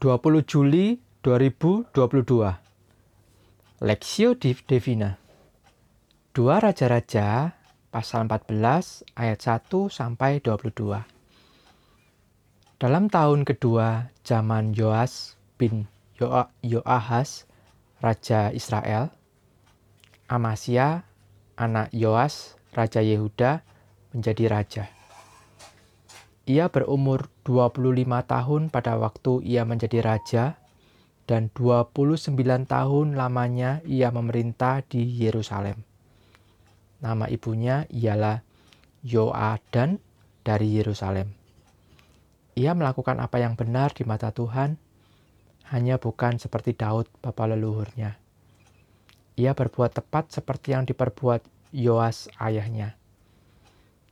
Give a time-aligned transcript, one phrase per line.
[0.00, 5.20] 20 Juli 2022 Lexio Divina
[6.32, 7.52] 2 Raja-Raja
[7.92, 11.04] pasal 14 ayat 1 sampai 22
[12.80, 15.84] Dalam tahun kedua zaman Yoas bin
[16.64, 17.44] Yoahas
[18.00, 19.12] Raja Israel
[20.32, 21.04] Amasya
[21.60, 23.60] anak Yoas Raja Yehuda
[24.16, 24.99] menjadi raja
[26.50, 27.94] ia berumur 25
[28.26, 30.58] tahun pada waktu ia menjadi raja
[31.30, 32.34] dan 29
[32.66, 35.86] tahun lamanya ia memerintah di Yerusalem.
[36.98, 38.42] Nama ibunya ialah
[39.06, 40.02] Yoadan
[40.42, 41.30] dari Yerusalem.
[42.58, 44.74] Ia melakukan apa yang benar di mata Tuhan,
[45.70, 48.18] hanya bukan seperti Daud bapa leluhurnya.
[49.38, 52.98] Ia berbuat tepat seperti yang diperbuat Yoas ayahnya.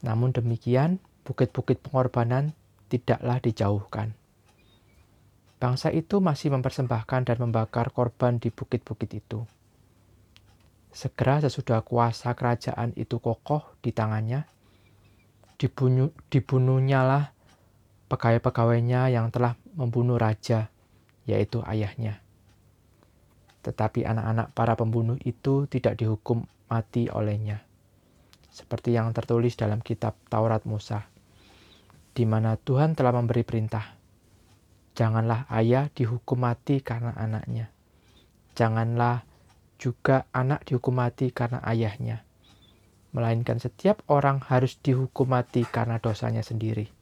[0.00, 2.54] Namun demikian, bukit-bukit pengorbanan
[2.90, 4.12] tidaklah dijauhkan.
[5.62, 9.46] Bangsa itu masih mempersembahkan dan membakar korban di bukit-bukit itu.
[10.90, 14.44] Segera sesudah kuasa kerajaan itu kokoh di tangannya,
[15.56, 17.30] dibunuh, dibunuhnyalah
[18.10, 20.68] pegawai-pegawainya yang telah membunuh raja,
[21.24, 22.20] yaitu ayahnya.
[23.62, 27.62] Tetapi anak-anak para pembunuh itu tidak dihukum mati olehnya,
[28.50, 31.11] seperti yang tertulis dalam kitab Taurat Musa
[32.12, 33.96] di mana Tuhan telah memberi perintah.
[34.92, 37.72] Janganlah ayah dihukum mati karena anaknya.
[38.52, 39.24] Janganlah
[39.80, 42.20] juga anak dihukum mati karena ayahnya.
[43.16, 46.92] Melainkan setiap orang harus dihukum mati karena dosanya sendiri.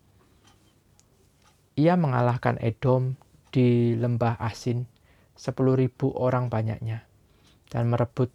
[1.75, 3.19] Ia mengalahkan Edom
[3.51, 4.87] di lembah asin,
[5.35, 7.07] sepuluh ribu orang banyaknya,
[7.67, 8.31] dan merebut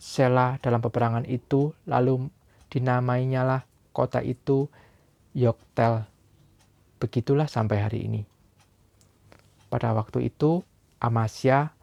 [0.00, 2.28] Sela dalam peperangan itu, lalu
[2.72, 4.68] dinamainyalah kota itu
[5.32, 6.13] Yoktel
[7.02, 8.22] Begitulah sampai hari ini.
[9.68, 10.62] Pada waktu itu,
[11.02, 11.74] Amasya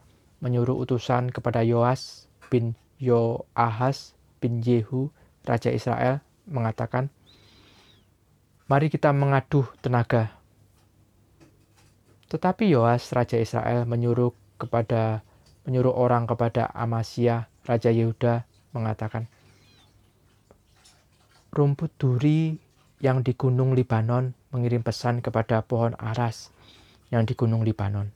[0.42, 5.14] menyuruh utusan kepada Yoas bin Yoahas bin Yehu,
[5.45, 7.14] Raja Israel, mengatakan,
[8.66, 10.33] Mari kita mengaduh tenaga.
[12.32, 15.21] Tetapi Yoas, Raja Israel, menyuruh kepada
[15.67, 19.30] menyuruh orang kepada Amasya, Raja Yehuda, mengatakan,
[21.52, 22.55] Rumput duri
[23.04, 26.52] yang di Gunung Libanon mengirim pesan kepada pohon aras
[27.12, 28.12] yang di Gunung Libanon.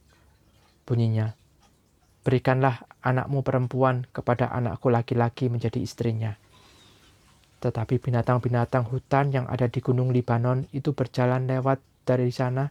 [0.84, 1.34] Bunyinya,
[2.22, 6.36] berikanlah anakmu perempuan kepada anakku laki-laki menjadi istrinya.
[7.64, 12.70] Tetapi binatang-binatang hutan yang ada di Gunung Libanon itu berjalan lewat dari sana,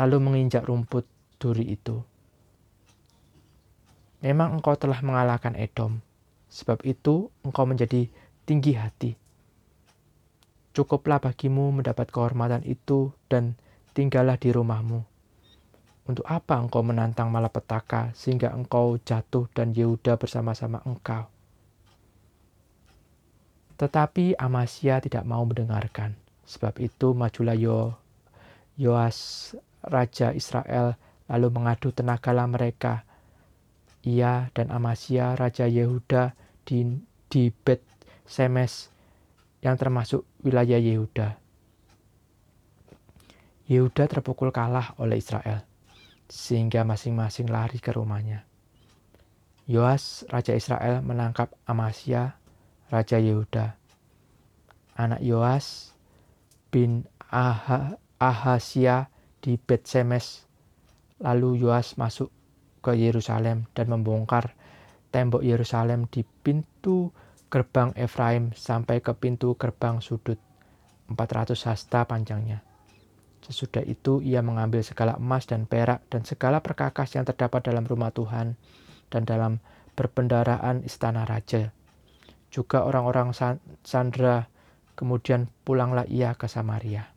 [0.00, 1.04] lalu menginjak rumput
[1.36, 2.00] duri itu.
[4.22, 5.98] Memang engkau telah mengalahkan Edom,
[6.46, 8.06] sebab itu engkau menjadi
[8.46, 9.21] tinggi hati
[10.72, 13.60] Cukuplah bagimu mendapat kehormatan itu dan
[13.92, 15.04] tinggallah di rumahmu.
[16.08, 21.28] Untuk apa engkau menantang malapetaka sehingga engkau jatuh dan Yehuda bersama-sama engkau?
[23.76, 26.16] Tetapi Amasya tidak mau mendengarkan.
[26.48, 27.96] Sebab itu majulah Yo,
[28.80, 30.94] Yoas Raja Israel
[31.28, 33.04] lalu mengadu tenagalah mereka.
[34.02, 36.34] Ia dan Amasya Raja Yehuda
[36.66, 37.82] di, di Bet
[38.26, 38.91] Semes
[39.62, 41.38] yang termasuk wilayah Yehuda.
[43.70, 45.62] Yehuda terpukul kalah oleh Israel,
[46.26, 48.42] sehingga masing-masing lari ke rumahnya.
[49.70, 52.34] Yoas, Raja Israel, menangkap Amasya,
[52.90, 53.78] Raja Yehuda.
[54.98, 55.94] Anak Yoas
[56.74, 59.08] bin Aha, Ahasia
[59.40, 60.44] di Betsemes.
[61.22, 62.28] Lalu Yoas masuk
[62.82, 64.58] ke Yerusalem dan membongkar
[65.14, 67.14] tembok Yerusalem di pintu
[67.52, 70.40] gerbang Efraim sampai ke pintu gerbang sudut,
[71.12, 72.64] 400 hasta panjangnya.
[73.44, 78.08] Sesudah itu ia mengambil segala emas dan perak dan segala perkakas yang terdapat dalam rumah
[78.08, 78.56] Tuhan
[79.12, 79.60] dan dalam
[79.92, 81.76] perbendaraan istana raja.
[82.48, 83.36] Juga orang-orang
[83.84, 84.48] Sandra,
[84.96, 87.12] kemudian pulanglah ia ke Samaria.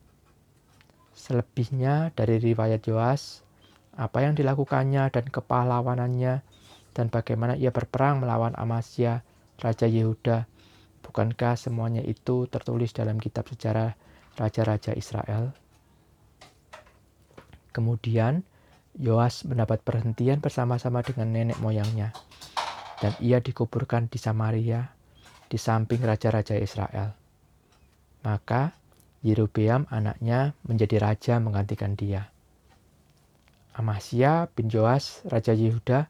[1.16, 3.40] Selebihnya dari riwayat Yoas,
[3.96, 6.44] apa yang dilakukannya dan kepahlawanannya,
[6.92, 9.24] dan bagaimana ia berperang melawan Amasya,
[9.60, 10.48] Raja Yehuda.
[11.06, 13.94] Bukankah semuanya itu tertulis dalam kitab sejarah
[14.36, 15.54] Raja-Raja Israel?
[17.76, 18.42] Kemudian,
[18.96, 22.16] Yoas mendapat perhentian bersama-sama dengan nenek moyangnya,
[23.04, 24.96] dan ia dikuburkan di Samaria,
[25.52, 27.12] di samping raja-raja Israel.
[28.24, 28.72] Maka,
[29.28, 32.32] Yerobeam anaknya menjadi raja menggantikan dia.
[33.76, 36.08] Amasya bin Yoas, Raja Yehuda,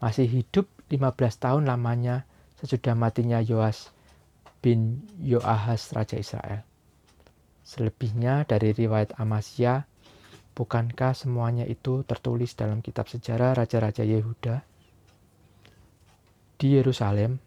[0.00, 2.24] masih hidup 15 tahun lamanya
[2.62, 3.90] sesudah matinya Yoas
[4.62, 6.62] bin Yoahas Raja Israel.
[7.66, 9.90] Selebihnya dari riwayat Amasya,
[10.52, 14.60] Bukankah semuanya itu tertulis dalam kitab sejarah Raja-Raja Yehuda?
[16.60, 17.40] Di Yerusalem,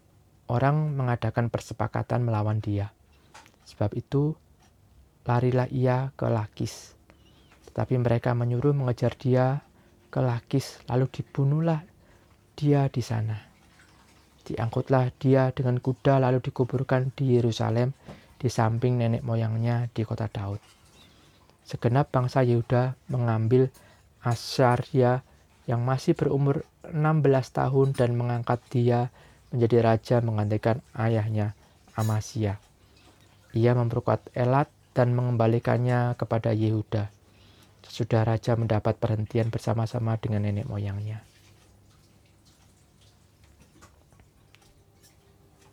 [0.50, 2.90] orang mengadakan persepakatan melawan dia.
[3.70, 4.34] Sebab itu,
[5.22, 6.98] larilah ia ke Lakis.
[7.70, 9.62] Tetapi mereka menyuruh mengejar dia
[10.10, 11.86] ke Lakis, lalu dibunuhlah
[12.58, 13.55] dia di sana.
[14.45, 17.97] Diangkutlah dia dengan kuda lalu dikuburkan di Yerusalem
[18.38, 20.75] di samping nenek moyangnya di kota Daud
[21.65, 23.74] segenap bangsa Yehuda mengambil
[24.21, 25.25] Asarya
[25.65, 29.09] yang masih berumur 16 tahun dan mengangkat dia
[29.50, 31.57] menjadi raja menggantikan ayahnya
[31.97, 32.62] Amasya.
[33.53, 37.09] Ia memperkuat Elat dan mengembalikannya kepada Yehuda.
[37.86, 41.21] Sesudah raja mendapat perhentian bersama-sama dengan nenek moyangnya.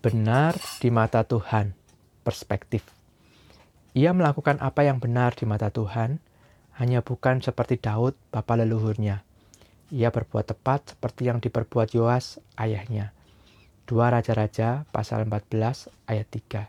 [0.03, 1.79] Benar di mata Tuhan,
[2.27, 2.83] perspektif.
[3.95, 6.19] Ia melakukan apa yang benar di mata Tuhan,
[6.75, 9.23] hanya bukan seperti Daud, bapa leluhurnya.
[9.95, 13.15] Ia berbuat tepat seperti yang diperbuat Yoas, ayahnya.
[13.87, 16.67] Dua Raja-Raja, pasal 14, ayat 3.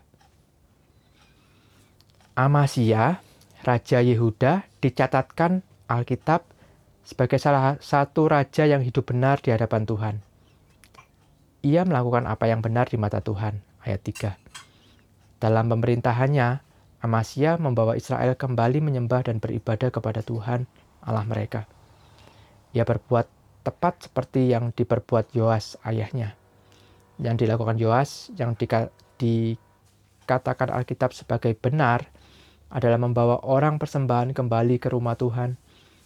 [2.38, 3.18] Amasya,
[3.66, 6.46] Raja Yehuda, dicatatkan Alkitab
[7.02, 10.33] sebagai salah satu raja yang hidup benar di hadapan Tuhan.
[11.64, 13.56] Ia melakukan apa yang benar di mata Tuhan,
[13.88, 14.36] ayat 3.
[15.40, 16.60] Dalam pemerintahannya,
[17.00, 20.68] Amasya membawa Israel kembali menyembah dan beribadah kepada Tuhan
[21.00, 21.64] Allah mereka.
[22.76, 23.24] Ia berbuat
[23.64, 26.36] tepat seperti yang diperbuat Yoas ayahnya.
[27.16, 28.60] Yang dilakukan Yoas yang
[29.16, 32.04] dikatakan Alkitab sebagai benar
[32.68, 35.56] adalah membawa orang persembahan kembali ke rumah Tuhan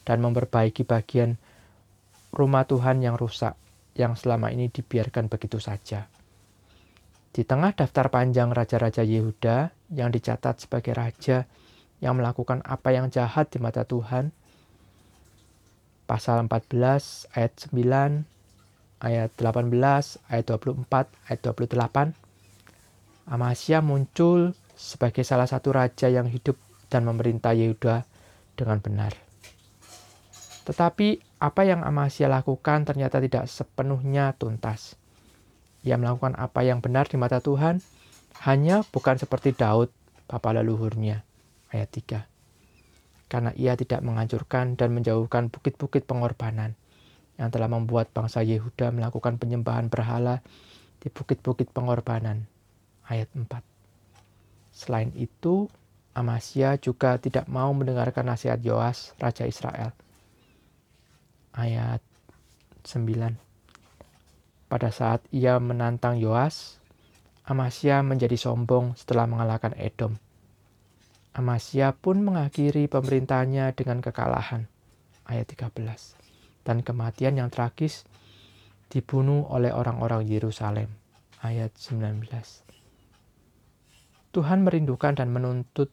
[0.06, 1.34] dan memperbaiki bagian
[2.30, 3.58] rumah Tuhan yang rusak
[3.98, 6.06] yang selama ini dibiarkan begitu saja.
[7.34, 11.44] Di tengah daftar panjang raja-raja Yehuda yang dicatat sebagai raja
[11.98, 14.30] yang melakukan apa yang jahat di mata Tuhan,
[16.06, 19.74] pasal 14 ayat 9, ayat 18,
[20.30, 22.14] ayat 24, ayat 28,
[23.28, 26.56] Amasya muncul sebagai salah satu raja yang hidup
[26.88, 28.08] dan memerintah Yehuda
[28.56, 29.12] dengan benar.
[30.64, 34.98] Tetapi apa yang Amasya lakukan ternyata tidak sepenuhnya tuntas.
[35.86, 37.78] Ia melakukan apa yang benar di mata Tuhan,
[38.42, 39.94] hanya bukan seperti Daud,
[40.26, 41.22] bapa leluhurnya.
[41.70, 42.26] Ayat 3.
[43.30, 46.74] Karena ia tidak menghancurkan dan menjauhkan bukit-bukit pengorbanan
[47.38, 50.42] yang telah membuat bangsa Yehuda melakukan penyembahan berhala
[50.98, 52.50] di bukit-bukit pengorbanan.
[53.06, 53.46] Ayat 4.
[54.74, 55.70] Selain itu,
[56.18, 59.94] Amasya juga tidak mau mendengarkan nasihat Yoas, Raja Israel.
[61.58, 61.98] Ayat
[62.86, 63.48] 9
[64.68, 66.76] pada saat ia menantang Yoas,
[67.48, 70.20] Amasya menjadi sombong setelah mengalahkan Edom.
[71.32, 74.68] Amasya pun mengakhiri pemerintahnya dengan kekalahan.
[75.24, 75.72] Ayat 13.
[76.68, 78.04] Dan kematian yang tragis
[78.92, 80.92] dibunuh oleh orang-orang Yerusalem.
[81.40, 82.28] Ayat 19.
[84.36, 85.88] Tuhan merindukan dan menuntut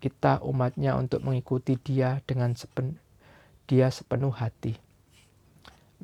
[0.00, 2.96] kita umatnya untuk mengikuti dia dengan sepen,
[3.68, 4.83] dia sepenuh hati.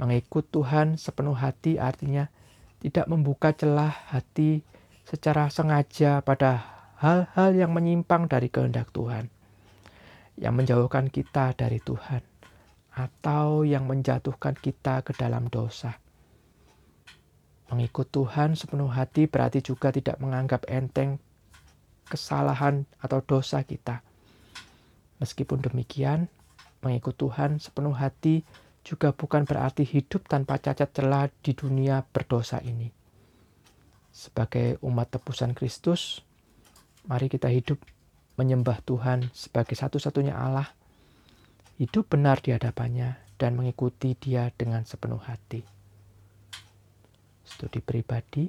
[0.00, 2.32] Mengikut Tuhan sepenuh hati artinya
[2.80, 4.64] tidak membuka celah hati
[5.04, 6.64] secara sengaja pada
[6.96, 9.28] hal-hal yang menyimpang dari kehendak Tuhan,
[10.40, 12.24] yang menjauhkan kita dari Tuhan,
[12.96, 16.00] atau yang menjatuhkan kita ke dalam dosa.
[17.68, 21.20] Mengikut Tuhan sepenuh hati berarti juga tidak menganggap enteng
[22.08, 24.00] kesalahan atau dosa kita.
[25.20, 26.32] Meskipun demikian,
[26.80, 28.48] mengikut Tuhan sepenuh hati
[28.80, 32.88] juga bukan berarti hidup tanpa cacat celah di dunia berdosa ini.
[34.10, 36.24] Sebagai umat tebusan Kristus,
[37.06, 37.78] mari kita hidup
[38.40, 40.66] menyembah Tuhan sebagai satu-satunya Allah,
[41.76, 45.60] hidup benar di hadapannya, dan mengikuti Dia dengan sepenuh hati.
[47.44, 48.48] Studi pribadi,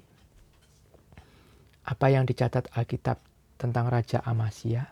[1.81, 3.19] apa yang dicatat Alkitab
[3.59, 4.85] tentang Raja Amasya?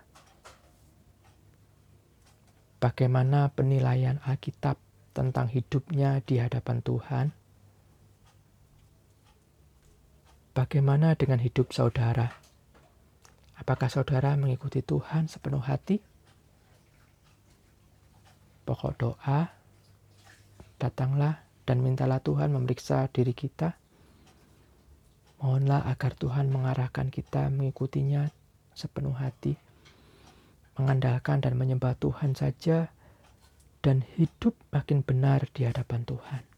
[2.79, 7.25] Bagaimana penilaian Alkitab tentang hidupnya di hadapan Tuhan?
[10.53, 12.35] Bagaimana dengan hidup saudara?
[13.55, 15.99] Apakah saudara mengikuti Tuhan sepenuh hati?
[18.67, 19.49] Pokok doa,
[20.79, 23.75] datanglah dan mintalah Tuhan memeriksa diri kita.
[25.39, 28.27] Mohonlah agar Tuhan mengarahkan kita mengikutinya
[28.75, 29.55] sepenuh hati,
[30.75, 32.91] mengandalkan dan menyembah Tuhan saja
[33.79, 36.48] dan hidup makin benar di hadapan Tuhan.